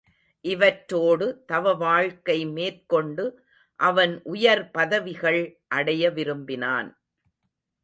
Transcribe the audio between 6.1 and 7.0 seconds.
விரும்பினான்.